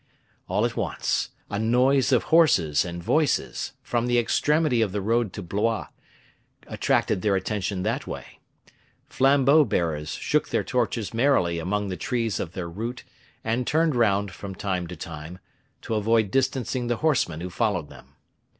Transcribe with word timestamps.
All 0.47 0.65
at 0.65 0.75
once 0.75 1.29
a 1.47 1.59
noise 1.59 2.11
of 2.11 2.23
horses 2.33 2.83
and 2.83 3.03
voices, 3.03 3.73
from 3.83 4.07
the 4.07 4.17
extremity 4.17 4.81
of 4.81 4.93
the 4.93 4.99
road 4.99 5.31
to 5.33 5.43
Blois, 5.43 5.89
attracted 6.65 7.21
their 7.21 7.35
attention 7.35 7.83
that 7.83 8.07
way. 8.07 8.39
Flambeaux 9.05 9.63
bearers 9.63 10.09
shook 10.15 10.49
their 10.49 10.63
torches 10.63 11.13
merrily 11.13 11.59
among 11.59 11.89
the 11.89 11.97
trees 11.97 12.39
of 12.39 12.53
their 12.53 12.67
route, 12.67 13.03
and 13.43 13.67
turned 13.67 13.93
round, 13.95 14.31
from 14.31 14.55
time 14.55 14.87
to 14.87 14.95
time, 14.95 15.37
to 15.83 15.93
avoid 15.93 16.31
distancing 16.31 16.87
the 16.87 16.97
horsemen 17.05 17.39
who 17.39 17.51
followed 17.51 17.89
them. 17.89 18.15